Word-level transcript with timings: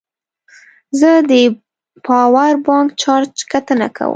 زه 0.99 1.11
د 1.29 1.33
پاور 2.05 2.51
بانک 2.67 2.89
چارج 3.01 3.33
کتنه 3.51 3.87
کوم. 3.97 4.09